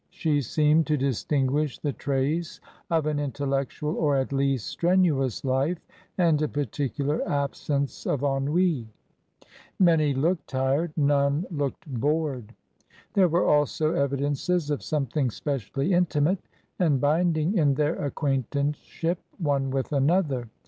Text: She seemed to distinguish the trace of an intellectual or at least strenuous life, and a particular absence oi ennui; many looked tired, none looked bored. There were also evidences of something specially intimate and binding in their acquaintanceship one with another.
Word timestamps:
She 0.09 0.41
seemed 0.41 0.87
to 0.87 0.97
distinguish 0.97 1.77
the 1.77 1.93
trace 1.93 2.59
of 2.89 3.05
an 3.05 3.19
intellectual 3.19 3.95
or 3.95 4.15
at 4.17 4.33
least 4.33 4.65
strenuous 4.65 5.45
life, 5.45 5.77
and 6.17 6.41
a 6.41 6.47
particular 6.47 7.21
absence 7.29 8.07
oi 8.07 8.17
ennui; 8.17 8.87
many 9.77 10.15
looked 10.15 10.47
tired, 10.47 10.91
none 10.97 11.45
looked 11.51 11.85
bored. 11.87 12.55
There 13.13 13.29
were 13.29 13.45
also 13.47 13.93
evidences 13.93 14.71
of 14.71 14.81
something 14.81 15.29
specially 15.29 15.93
intimate 15.93 16.39
and 16.79 16.99
binding 16.99 17.55
in 17.55 17.75
their 17.75 18.03
acquaintanceship 18.03 19.19
one 19.37 19.69
with 19.69 19.91
another. 19.93 20.49